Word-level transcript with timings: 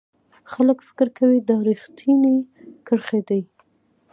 خلک 0.51 0.77
فکر 0.87 1.07
کوي 1.17 1.37
دا 1.49 1.55
ریښتینې 1.67 2.35
کرښې 2.87 3.21
دي. 3.29 3.41